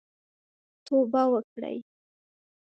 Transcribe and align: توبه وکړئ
توبه 0.85 1.23
وکړئ 1.31 1.77